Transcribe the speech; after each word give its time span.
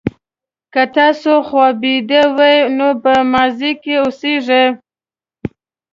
که 0.73 0.83
تاسو 0.95 1.33
خوابدي 1.47 2.21
وئ 2.35 2.57
نو 2.77 2.87
په 3.03 3.13
ماضي 3.31 3.71
کې 3.81 3.93
اوسیږئ. 4.03 4.65